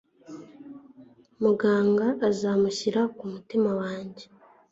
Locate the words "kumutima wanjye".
3.17-4.23